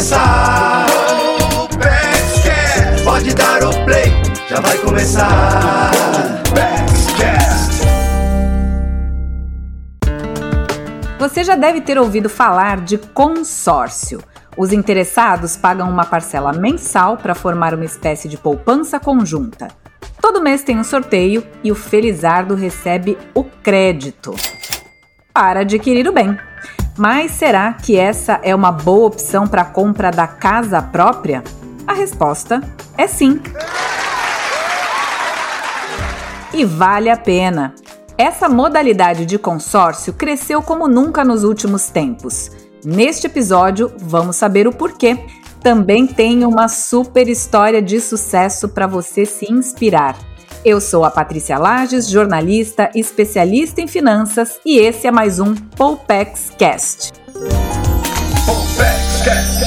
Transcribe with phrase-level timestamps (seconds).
[0.00, 0.86] começar.
[3.04, 4.06] Pode dar o play,
[4.48, 5.90] já vai começar.
[11.18, 14.22] Você já deve ter ouvido falar de consórcio.
[14.56, 19.68] Os interessados pagam uma parcela mensal para formar uma espécie de poupança conjunta.
[20.18, 24.34] Todo mês tem um sorteio e o Felizardo recebe o crédito
[25.34, 26.49] para adquirir o bem.
[26.96, 31.42] Mas será que essa é uma boa opção para a compra da casa própria?
[31.86, 32.62] A resposta
[32.96, 33.40] é sim.
[36.52, 37.74] E vale a pena.
[38.18, 42.50] Essa modalidade de consórcio cresceu como nunca nos últimos tempos.
[42.84, 45.18] Neste episódio, vamos saber o porquê.
[45.62, 50.29] Também tem uma super história de sucesso para você se inspirar.
[50.62, 56.52] Eu sou a Patrícia Lages, jornalista, especialista em finanças, e esse é mais um Poupex
[56.58, 57.12] Cast.
[59.24, 59.60] Cast.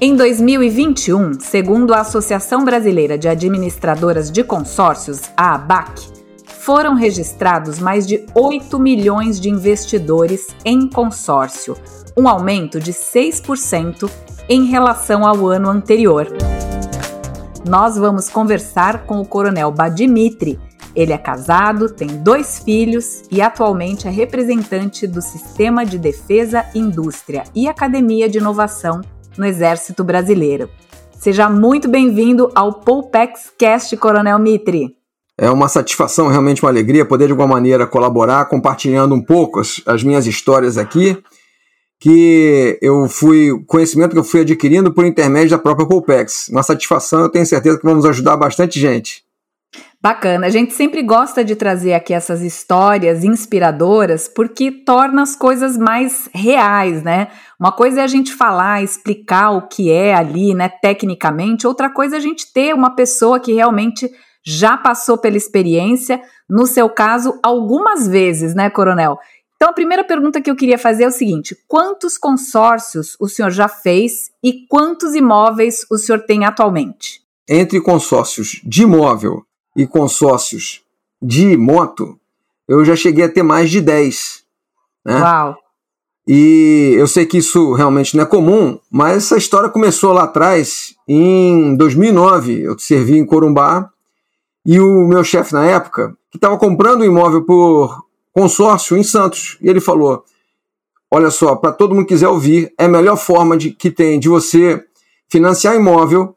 [0.00, 6.00] Em 2021, segundo a Associação Brasileira de Administradoras de Consórcios, a ABAC,
[6.46, 11.76] foram registrados mais de 8 milhões de investidores em consórcio,
[12.16, 14.10] um aumento de 6%
[14.48, 16.26] em relação ao ano anterior.
[17.66, 20.56] Nós vamos conversar com o Coronel Badimitri.
[20.94, 27.42] Ele é casado, tem dois filhos e atualmente é representante do Sistema de Defesa, Indústria
[27.52, 29.00] e Academia de Inovação
[29.36, 30.70] no Exército Brasileiro.
[31.18, 34.94] Seja muito bem-vindo ao Poupex Cast, Coronel Mitri.
[35.36, 39.82] É uma satisfação, realmente uma alegria poder de alguma maneira colaborar, compartilhando um pouco as,
[39.84, 41.20] as minhas histórias aqui,
[41.98, 46.48] que eu fui, conhecimento que eu fui adquirindo por intermédio da própria Polpex.
[46.48, 49.24] Uma satisfação, eu tenho certeza que vamos ajudar bastante gente.
[50.00, 55.76] Bacana, a gente sempre gosta de trazer aqui essas histórias inspiradoras porque torna as coisas
[55.76, 57.28] mais reais, né?
[57.58, 62.16] Uma coisa é a gente falar, explicar o que é ali, né, tecnicamente, outra coisa
[62.16, 64.08] é a gente ter uma pessoa que realmente
[64.44, 69.18] já passou pela experiência, no seu caso, algumas vezes, né, Coronel?
[69.56, 73.50] Então, a primeira pergunta que eu queria fazer é o seguinte: quantos consórcios o senhor
[73.50, 77.22] já fez e quantos imóveis o senhor tem atualmente?
[77.48, 80.82] Entre consórcios de imóvel e consórcios
[81.22, 82.18] de moto,
[82.68, 84.44] eu já cheguei a ter mais de 10.
[85.04, 85.20] Né?
[85.20, 85.56] Uau!
[86.28, 90.94] E eu sei que isso realmente não é comum, mas essa história começou lá atrás,
[91.06, 92.62] em 2009.
[92.62, 93.88] Eu servi em Corumbá
[94.64, 98.05] e o meu chefe na época, que estava comprando um imóvel por
[98.36, 100.24] consórcio em Santos, e ele falou:
[101.10, 104.20] Olha só, para todo mundo que quiser ouvir, é a melhor forma de, que tem
[104.20, 104.84] de você
[105.30, 106.36] financiar imóvel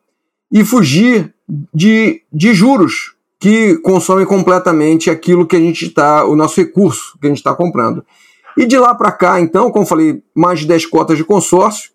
[0.51, 1.33] e fugir
[1.73, 7.27] de, de juros que consomem completamente aquilo que a gente está, o nosso recurso que
[7.27, 8.05] a gente está comprando.
[8.57, 11.91] E de lá para cá, então, como falei, mais de 10 cotas de consórcio.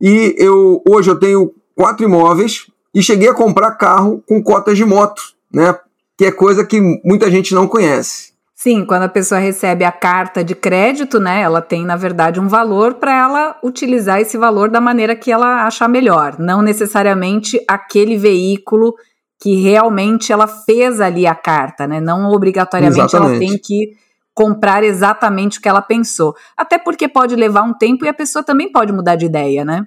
[0.00, 4.84] E eu hoje eu tenho quatro imóveis e cheguei a comprar carro com cotas de
[4.84, 5.76] moto né?
[6.16, 8.27] Que é coisa que muita gente não conhece.
[8.60, 12.48] Sim, quando a pessoa recebe a carta de crédito, né, ela tem na verdade um
[12.48, 18.16] valor para ela utilizar esse valor da maneira que ela achar melhor, não necessariamente aquele
[18.16, 18.96] veículo
[19.40, 22.00] que realmente ela fez ali a carta, né?
[22.00, 23.30] Não obrigatoriamente exatamente.
[23.30, 23.92] ela tem que
[24.34, 26.34] comprar exatamente o que ela pensou.
[26.56, 29.86] Até porque pode levar um tempo e a pessoa também pode mudar de ideia, né?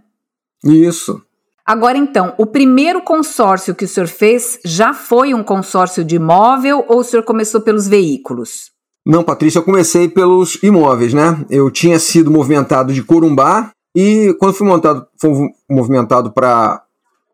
[0.63, 1.21] Isso.
[1.65, 6.83] Agora então, o primeiro consórcio que o senhor fez já foi um consórcio de imóvel
[6.87, 8.71] ou o senhor começou pelos veículos?
[9.05, 11.43] Não, Patrícia, eu comecei pelos imóveis, né?
[11.49, 15.31] Eu tinha sido movimentado de Corumbá e quando fui montado, fui
[15.69, 16.83] movimentado para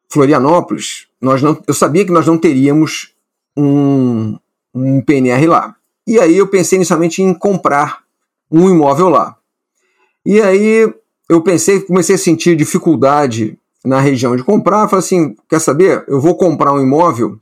[0.10, 3.14] Florianópolis, nós não, eu sabia que nós não teríamos
[3.58, 4.38] um,
[4.74, 5.76] um PNR lá.
[6.06, 8.04] E aí eu pensei inicialmente em comprar
[8.50, 9.36] um imóvel lá.
[10.26, 10.94] E aí
[11.30, 16.04] eu pensei, comecei a sentir dificuldade na região de comprar, falei assim: quer saber?
[16.08, 17.40] Eu vou comprar um imóvel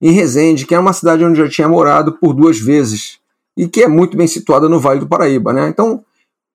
[0.00, 3.18] em Resende, que é uma cidade onde eu já tinha morado por duas vezes
[3.56, 5.68] e que é muito bem situada no Vale do Paraíba, né?
[5.68, 6.04] Então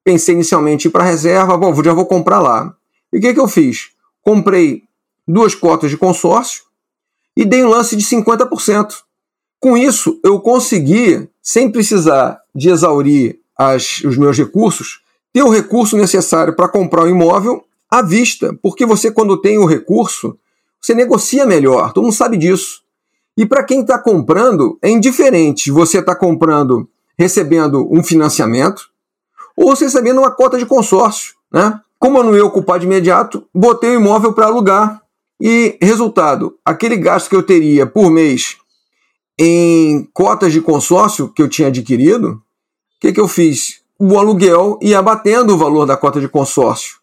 [0.04, 2.76] pensei inicialmente ir para a reserva, bom, já vou comprar lá.
[3.12, 3.90] E o que, que eu fiz?
[4.22, 4.84] Comprei
[5.28, 6.64] duas cotas de consórcio
[7.36, 8.94] e dei um lance de 50%.
[9.60, 15.02] Com isso, eu consegui, sem precisar de exaurir as, os meus recursos,
[15.34, 17.64] ter o recurso necessário para comprar o imóvel
[18.00, 20.38] à vista, porque você, quando tem o recurso,
[20.82, 22.82] você negocia melhor, todo mundo sabe disso.
[23.38, 26.88] E para quem está comprando, é indiferente você está comprando
[27.18, 28.90] recebendo um financiamento
[29.56, 31.34] ou você recebendo uma cota de consórcio.
[31.52, 31.80] Né?
[32.00, 35.02] Como eu não ia ocupar de imediato, botei o imóvel para alugar.
[35.40, 38.58] E resultado, aquele gasto que eu teria por mês
[39.38, 42.42] em cotas de consórcio que eu tinha adquirido, o
[43.02, 43.82] que, que eu fiz?
[44.00, 46.98] O aluguel ia abatendo o valor da cota de consórcio.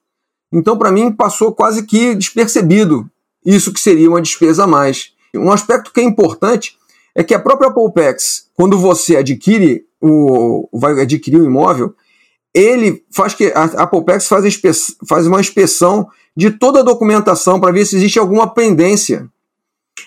[0.52, 3.08] Então, para mim, passou quase que despercebido
[3.44, 5.12] isso que seria uma despesa a mais.
[5.34, 6.76] Um aspecto que é importante
[7.14, 11.94] é que a própria Polpex, quando você adquire o, vai adquirir um imóvel,
[12.54, 14.60] ele faz que a, a Polpex faz,
[15.08, 19.28] faz uma inspeção de toda a documentação para ver se existe alguma pendência.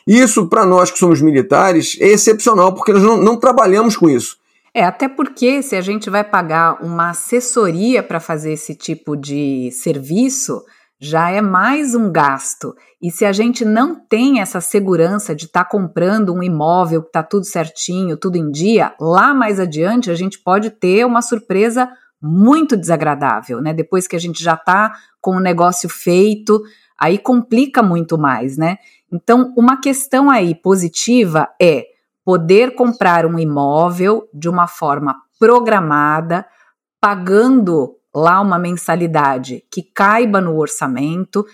[0.06, 4.38] Isso, para nós que somos militares, é excepcional, porque nós não, não trabalhamos com isso.
[4.76, 9.72] É, até porque se a gente vai pagar uma assessoria para fazer esse tipo de
[9.72, 10.62] serviço,
[11.00, 12.76] já é mais um gasto.
[13.02, 17.08] E se a gente não tem essa segurança de estar tá comprando um imóvel que
[17.08, 21.90] está tudo certinho, tudo em dia, lá mais adiante a gente pode ter uma surpresa
[22.22, 23.74] muito desagradável, né?
[23.74, 26.62] Depois que a gente já está com o negócio feito,
[27.00, 28.76] aí complica muito mais, né?
[29.10, 31.95] Então, uma questão aí positiva é
[32.26, 36.46] poder comprar um imóvel de uma forma programada,
[37.00, 41.46] pagando lá uma mensalidade que caiba no orçamento,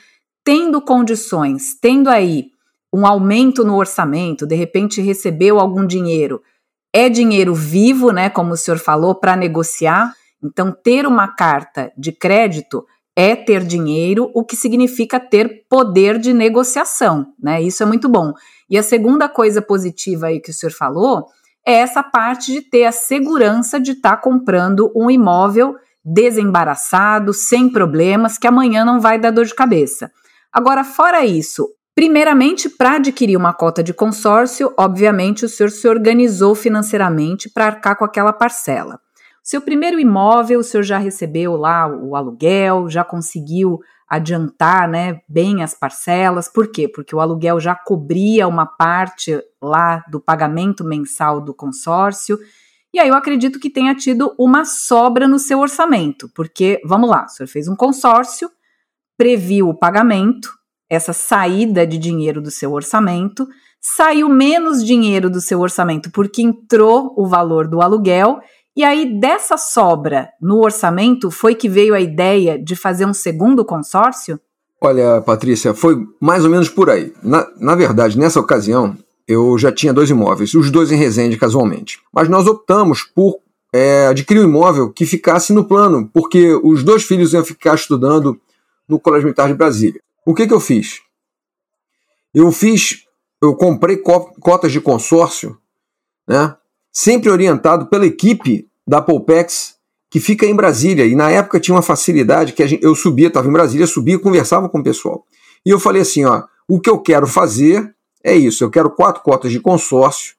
[0.45, 2.51] tendo condições, tendo aí
[2.94, 6.41] um aumento no orçamento, de repente recebeu algum dinheiro,
[6.94, 10.13] é dinheiro vivo, né, como o senhor falou, para negociar.
[10.44, 12.85] Então, ter uma carta de crédito
[13.15, 17.61] é ter dinheiro, o que significa ter poder de negociação, né?
[17.61, 18.33] Isso é muito bom.
[18.69, 21.27] E a segunda coisa positiva aí que o senhor falou
[21.65, 27.69] é essa parte de ter a segurança de estar tá comprando um imóvel desembaraçado, sem
[27.69, 30.11] problemas, que amanhã não vai dar dor de cabeça.
[30.51, 36.55] Agora, fora isso, primeiramente, para adquirir uma cota de consórcio, obviamente o senhor se organizou
[36.55, 38.99] financeiramente para arcar com aquela parcela.
[39.43, 45.63] Seu primeiro imóvel, o senhor já recebeu lá o aluguel, já conseguiu adiantar né, bem
[45.63, 46.47] as parcelas.
[46.47, 46.88] Por quê?
[46.88, 52.38] Porque o aluguel já cobria uma parte lá do pagamento mensal do consórcio.
[52.93, 57.25] E aí eu acredito que tenha tido uma sobra no seu orçamento, porque, vamos lá,
[57.25, 58.51] o senhor fez um consórcio,
[59.17, 60.49] previu o pagamento,
[60.89, 63.47] essa saída de dinheiro do seu orçamento,
[63.79, 68.41] saiu menos dinheiro do seu orçamento porque entrou o valor do aluguel
[68.75, 73.65] e aí, dessa sobra no orçamento, foi que veio a ideia de fazer um segundo
[73.65, 74.39] consórcio?
[74.79, 77.13] Olha, Patrícia, foi mais ou menos por aí.
[77.21, 78.97] Na, na verdade, nessa ocasião,
[79.27, 82.00] eu já tinha dois imóveis, os dois em Resende casualmente.
[82.13, 83.39] Mas nós optamos por
[83.73, 88.39] é, adquirir um imóvel que ficasse no plano, porque os dois filhos iam ficar estudando
[88.88, 90.01] no Colégio Militar de Brasília.
[90.25, 91.01] O que, que eu fiz?
[92.33, 93.03] Eu fiz,
[93.41, 95.57] eu comprei cotas de consórcio,
[96.27, 96.56] né?
[96.91, 99.75] Sempre orientado pela equipe da Polpex,
[100.09, 101.05] que fica em Brasília.
[101.05, 104.67] E na época tinha uma facilidade que gente, eu subia, estava em Brasília, subia conversava
[104.67, 105.25] com o pessoal.
[105.65, 109.23] E eu falei assim: ó, o que eu quero fazer é isso, eu quero quatro
[109.23, 110.35] cotas de consórcio,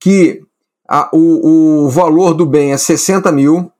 [0.00, 0.42] que
[0.88, 3.70] a, o, o valor do bem é 60 mil,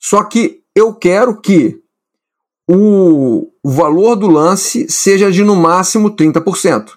[0.00, 1.80] só que eu quero que
[2.68, 6.92] o, o valor do lance seja de no máximo 30%.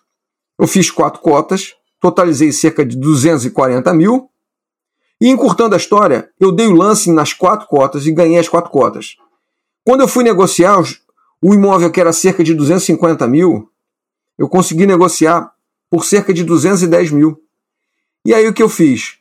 [0.59, 4.29] Eu fiz quatro cotas, totalizei cerca de 240 mil.
[5.19, 8.69] E encurtando a história, eu dei o lance nas quatro cotas e ganhei as quatro
[8.71, 9.15] cotas.
[9.83, 10.83] Quando eu fui negociar
[11.41, 13.69] o imóvel que era cerca de 250 mil,
[14.37, 15.51] eu consegui negociar
[15.89, 17.41] por cerca de 210 mil.
[18.25, 19.17] E aí o que eu fiz?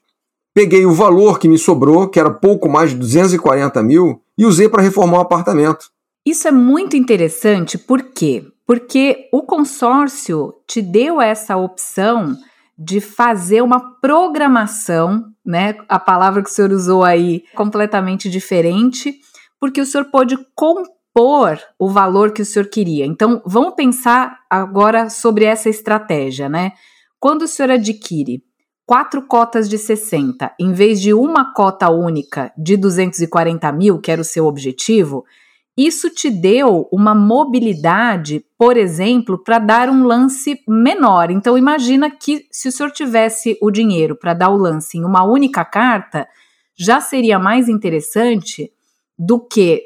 [0.52, 4.68] Peguei o valor que me sobrou, que era pouco mais de 240 mil, e usei
[4.68, 5.90] para reformar o apartamento.
[6.24, 8.44] Isso é muito interessante, por quê?
[8.66, 12.36] Porque o consórcio te deu essa opção
[12.78, 15.76] de fazer uma programação, né?
[15.88, 19.14] A palavra que o senhor usou aí completamente diferente,
[19.58, 23.06] porque o senhor pôde compor o valor que o senhor queria.
[23.06, 26.72] Então, vamos pensar agora sobre essa estratégia, né?
[27.18, 28.42] Quando o senhor adquire
[28.84, 34.20] quatro cotas de 60, em vez de uma cota única de 240 mil, que era
[34.20, 35.24] o seu objetivo,
[35.76, 41.30] isso te deu uma mobilidade, por exemplo, para dar um lance menor.
[41.30, 45.22] Então imagina que se o senhor tivesse o dinheiro para dar o lance em uma
[45.24, 46.26] única carta,
[46.78, 48.72] já seria mais interessante
[49.18, 49.82] do que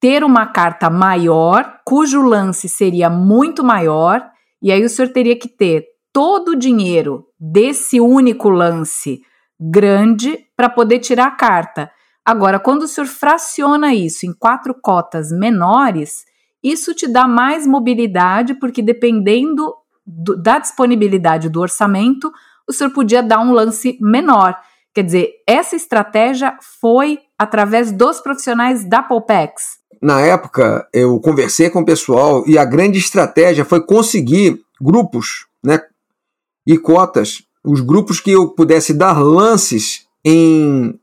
[0.00, 4.22] ter uma carta maior, cujo lance seria muito maior,
[4.62, 9.20] e aí o senhor teria que ter todo o dinheiro desse único lance
[9.60, 11.90] grande para poder tirar a carta.
[12.24, 16.24] Agora, quando o senhor fraciona isso em quatro cotas menores,
[16.62, 19.74] isso te dá mais mobilidade, porque dependendo
[20.06, 22.32] do, da disponibilidade do orçamento,
[22.66, 24.56] o senhor podia dar um lance menor.
[24.94, 29.78] Quer dizer, essa estratégia foi através dos profissionais da Polpex.
[30.00, 35.80] Na época, eu conversei com o pessoal e a grande estratégia foi conseguir grupos né,
[36.66, 40.98] e cotas, os grupos que eu pudesse dar lances em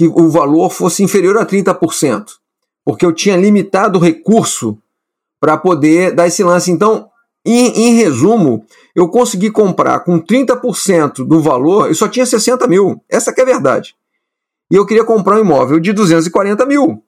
[0.00, 2.38] que o valor fosse inferior a 30%.
[2.82, 4.78] porque eu tinha limitado o recurso
[5.38, 6.70] para poder dar esse lance.
[6.70, 7.10] Então,
[7.44, 8.64] em, em, resumo,
[8.96, 13.04] eu consegui comprar com 30% do valor, eu só tinha 60 mil.
[13.10, 13.94] Essa que é a verdade.
[14.70, 17.04] E eu queria comprar um imóvel de 240 mil.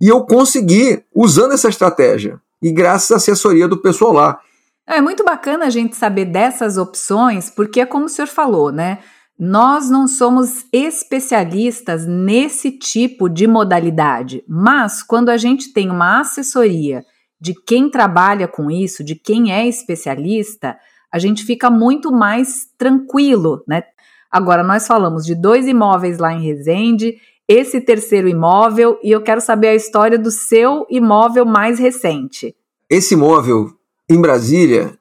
[0.00, 2.40] E eu consegui usando essa estratégia.
[2.60, 4.40] E graças à assessoria do pessoal lá.
[4.88, 8.98] É muito bacana a gente saber dessas opções, porque é como o senhor falou, né?
[9.38, 17.04] Nós não somos especialistas nesse tipo de modalidade, mas quando a gente tem uma assessoria
[17.40, 20.76] de quem trabalha com isso, de quem é especialista,
[21.12, 23.82] a gente fica muito mais tranquilo, né?
[24.30, 29.40] Agora, nós falamos de dois imóveis lá em Resende, esse terceiro imóvel, e eu quero
[29.40, 32.54] saber a história do seu imóvel mais recente.
[32.88, 33.72] Esse imóvel
[34.08, 34.96] em Brasília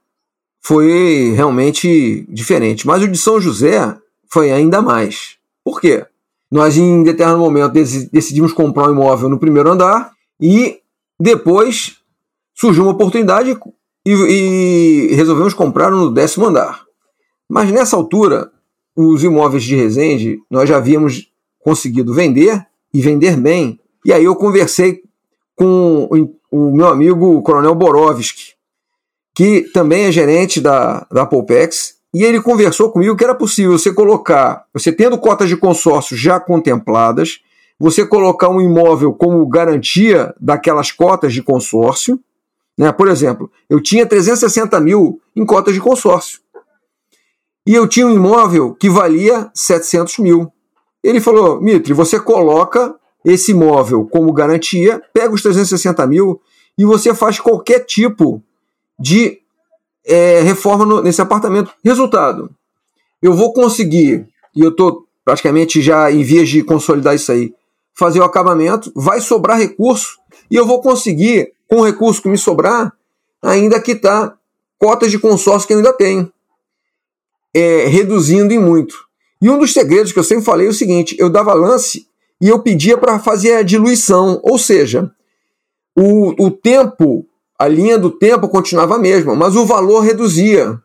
[0.62, 3.96] foi realmente diferente, mas o de São José
[4.32, 5.38] foi ainda mais.
[5.64, 6.06] Por quê?
[6.52, 7.74] Nós, em determinado momento,
[8.12, 10.80] decidimos comprar um imóvel no primeiro andar e
[11.20, 11.98] depois
[12.54, 13.58] surgiu uma oportunidade
[14.06, 16.84] e, e resolvemos comprar no décimo andar.
[17.50, 18.52] Mas nessa altura,
[18.96, 23.80] os imóveis de Resende nós já havíamos conseguido vender e vender bem.
[24.06, 25.02] E aí eu conversei
[25.56, 26.08] com
[26.52, 28.54] o, meu amigo Coronel Borovski,
[29.34, 33.94] que também é gerente da, da Polpex, e ele conversou comigo que era possível você
[33.94, 37.42] colocar, você tendo cotas de consórcio já contempladas,
[37.80, 42.20] você colocar um imóvel como garantia daquelas cotas de consórcio.
[42.78, 42.92] Né?
[42.92, 46.40] Por exemplo, eu tinha 360 mil em cotas de consórcio.
[47.66, 50.52] E eu tinha um imóvel que valia 700 mil.
[51.04, 56.42] Ele falou, Mitre, você coloca esse imóvel como garantia, pega os 360 mil
[56.78, 58.44] e você faz qualquer tipo
[59.00, 59.41] de
[60.06, 61.72] é, reforma no, nesse apartamento.
[61.84, 62.50] Resultado,
[63.22, 67.54] eu vou conseguir, e eu estou praticamente já em vias de consolidar isso aí,
[67.94, 70.18] fazer o acabamento, vai sobrar recurso,
[70.50, 72.92] e eu vou conseguir, com o recurso que me sobrar,
[73.42, 74.38] ainda quitar
[74.78, 76.32] cotas de consórcio que eu ainda tenho,
[77.54, 78.96] é, reduzindo em muito.
[79.42, 82.08] E um dos segredos que eu sempre falei é o seguinte: eu dava lance
[82.40, 85.12] e eu pedia para fazer a diluição, ou seja,
[85.96, 87.26] o, o tempo
[87.62, 90.80] a linha do tempo continuava a mesma, mas o valor reduzia.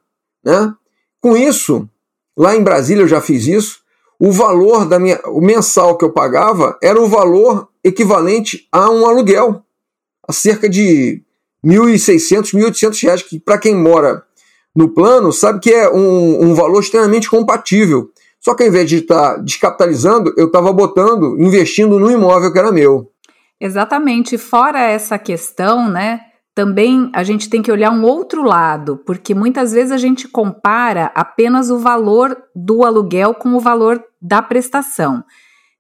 [0.45, 0.75] Né?
[1.23, 1.89] Com isso,
[2.37, 3.79] lá em Brasília eu já fiz isso,
[4.21, 9.07] o valor da minha, o mensal que eu pagava era o valor equivalente a um
[9.07, 9.63] aluguel,
[10.29, 11.23] a cerca de
[11.65, 14.23] R$ 1.600, 1.800 reais, que para quem mora
[14.75, 18.11] no plano sabe que é um, um valor extremamente compatível.
[18.39, 22.71] Só que ao invés de estar descapitalizando, eu estava botando, investindo no imóvel que era
[22.71, 23.11] meu.
[23.59, 24.37] Exatamente.
[24.37, 26.21] Fora essa questão, né?
[26.57, 31.13] Também a gente tem que olhar um outro lado, porque muitas vezes a gente compara
[31.15, 35.23] apenas o valor do aluguel com o valor da prestação.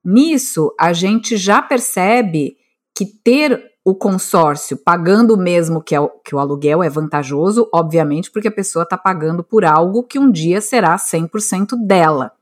[0.04, 2.58] Nisso, a gente já percebe
[2.94, 8.30] que ter o consórcio pagando o mesmo que, é, que o aluguel é vantajoso, obviamente,
[8.30, 12.32] porque a pessoa está pagando por algo que um dia será 100% dela.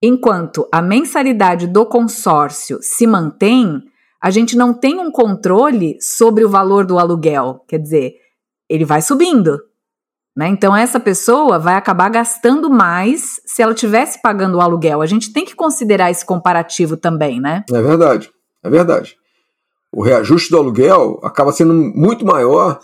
[0.00, 3.82] Enquanto a mensalidade do consórcio se mantém,
[4.20, 7.64] a gente não tem um controle sobre o valor do aluguel.
[7.68, 8.14] Quer dizer,
[8.68, 9.58] ele vai subindo.
[10.36, 10.48] Né?
[10.48, 15.00] Então, essa pessoa vai acabar gastando mais se ela tivesse pagando o aluguel.
[15.00, 17.64] A gente tem que considerar esse comparativo também, né?
[17.72, 18.30] É verdade,
[18.62, 19.16] é verdade.
[19.90, 22.80] O reajuste do aluguel acaba sendo muito maior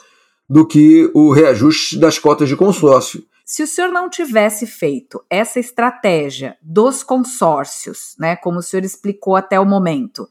[0.49, 3.23] do que o reajuste das cotas de consórcio.
[3.45, 9.37] Se o senhor não tivesse feito essa estratégia dos consórcios, né, como o senhor explicou
[9.37, 10.27] até o momento,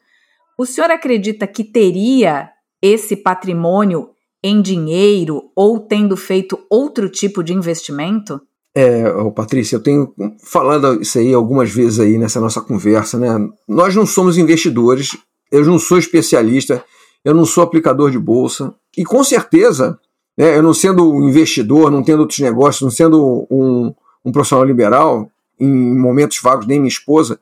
[0.61, 2.49] o senhor acredita que teria
[2.81, 4.09] esse patrimônio
[4.43, 8.39] em dinheiro ou tendo feito outro tipo de investimento?
[8.75, 9.03] É,
[9.35, 10.13] Patrícia, eu tenho
[10.43, 13.27] falado isso aí algumas vezes aí nessa nossa conversa, né?
[13.67, 15.17] Nós não somos investidores,
[15.51, 16.83] eu não sou especialista,
[17.25, 19.99] eu não sou aplicador de bolsa, e com certeza,
[20.37, 25.29] né, eu não sendo investidor, não tendo outros negócios, não sendo um, um profissional liberal,
[25.59, 27.39] em momentos vagos, nem minha esposa,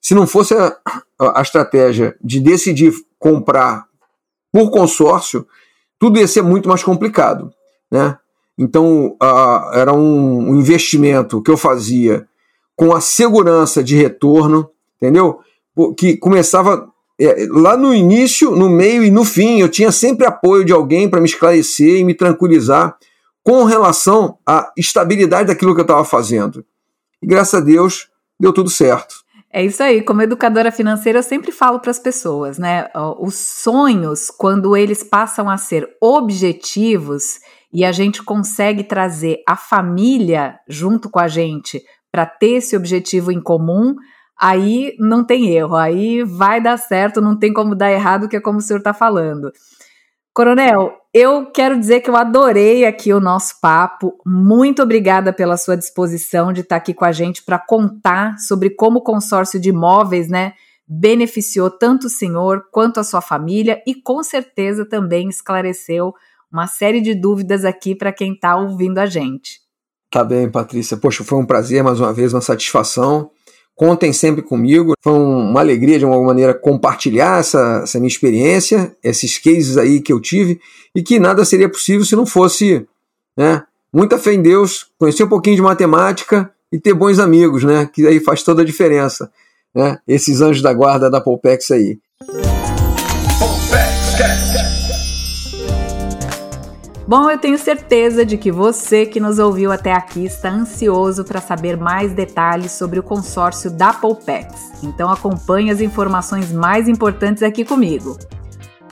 [0.00, 0.76] se não fosse a,
[1.18, 3.86] a estratégia de decidir comprar
[4.52, 5.46] por consórcio,
[5.98, 7.52] tudo ia ser muito mais complicado.
[7.90, 8.16] Né?
[8.58, 12.26] Então, uh, era um, um, investimento que eu fazia
[12.74, 15.40] com a segurança de retorno, entendeu?
[15.96, 19.60] Que começava é, lá no início, no meio e no fim.
[19.60, 22.96] Eu tinha sempre apoio de alguém para me esclarecer e me tranquilizar
[23.42, 26.64] com relação à estabilidade daquilo que eu estava fazendo.
[27.22, 28.08] E graças a Deus,
[28.40, 29.25] deu tudo certo.
[29.52, 30.02] É isso aí.
[30.02, 32.88] Como educadora financeira, eu sempre falo para as pessoas, né?
[33.18, 37.38] Os sonhos, quando eles passam a ser objetivos
[37.72, 43.30] e a gente consegue trazer a família junto com a gente para ter esse objetivo
[43.30, 43.94] em comum,
[44.38, 48.40] aí não tem erro, aí vai dar certo, não tem como dar errado, que é
[48.40, 49.50] como o senhor está falando.
[50.34, 54.20] Coronel, eu quero dizer que eu adorei aqui o nosso papo.
[54.26, 58.98] Muito obrigada pela sua disposição de estar aqui com a gente para contar sobre como
[58.98, 60.52] o consórcio de imóveis, né,
[60.86, 66.12] beneficiou tanto o senhor quanto a sua família e com certeza também esclareceu
[66.52, 69.60] uma série de dúvidas aqui para quem está ouvindo a gente.
[70.10, 70.98] Tá bem, Patrícia.
[70.98, 73.30] Poxa, foi um prazer mais uma vez, uma satisfação.
[73.76, 74.94] Contem sempre comigo.
[75.04, 80.12] Foi uma alegria, de alguma maneira, compartilhar essa, essa minha experiência, esses cases aí que
[80.12, 80.58] eu tive,
[80.94, 82.86] e que nada seria possível se não fosse
[83.36, 87.88] né, muita fé em Deus, conhecer um pouquinho de matemática e ter bons amigos, né?
[87.92, 89.30] Que aí faz toda a diferença.
[89.74, 89.98] Né?
[90.08, 91.98] Esses anjos da guarda da Polpex aí.
[97.08, 101.40] Bom, eu tenho certeza de que você que nos ouviu até aqui está ansioso para
[101.40, 104.72] saber mais detalhes sobre o consórcio da Polpex.
[104.82, 108.18] Então acompanhe as informações mais importantes aqui comigo.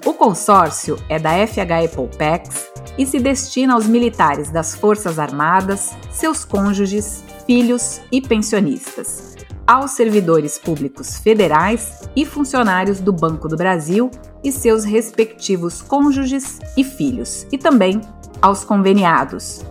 [0.07, 6.45] O consórcio é da FHE Polpex e se destina aos militares das Forças Armadas, seus
[6.45, 9.34] cônjuges, filhos e pensionistas,
[9.67, 14.11] aos servidores públicos federais e funcionários do Banco do Brasil
[14.43, 18.01] e seus respectivos cônjuges e filhos, e também
[18.43, 19.65] aos conveniados.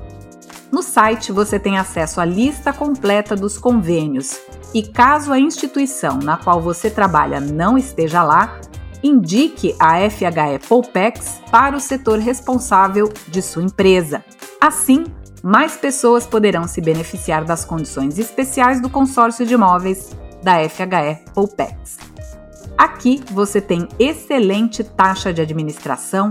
[0.71, 4.39] No site você tem acesso à lista completa dos convênios
[4.73, 8.59] e, caso a instituição na qual você trabalha não esteja lá,
[9.03, 14.25] indique a FHE Polpex para o setor responsável de sua empresa.
[14.59, 15.03] Assim,
[15.43, 21.97] mais pessoas poderão se beneficiar das condições especiais do consórcio de imóveis da FHE Polpex.
[22.77, 26.29] Aqui você tem excelente taxa de administração,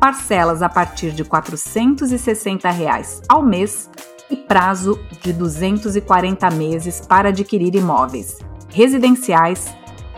[0.00, 3.90] parcelas a partir de 460 reais ao mês
[4.30, 8.38] e prazo de 240 meses para adquirir imóveis
[8.70, 9.66] residenciais,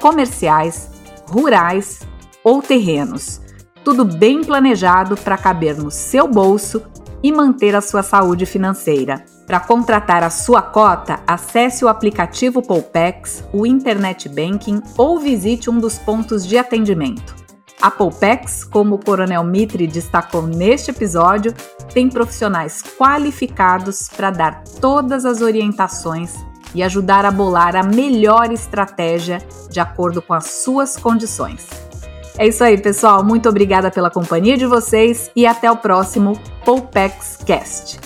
[0.01, 0.91] comerciais,
[1.29, 2.01] rurais
[2.45, 3.41] ou terrenos.
[3.85, 6.83] Tudo bem planejado para caber no seu bolso
[7.23, 9.25] e manter a sua saúde financeira.
[9.47, 15.79] Para contratar a sua cota, acesse o aplicativo Poupex, o Internet Banking ou visite um
[15.79, 17.35] dos pontos de atendimento.
[17.81, 21.55] A Poupex, como o Coronel Mitre destacou neste episódio,
[21.95, 26.35] tem profissionais qualificados para dar todas as orientações
[26.75, 29.39] e ajudar a bolar a melhor estratégia
[29.71, 31.78] de acordo com as suas condições.
[32.39, 33.25] É isso aí, pessoal.
[33.25, 37.99] Muito obrigada pela companhia de vocês e até o próximo Poupex Cast.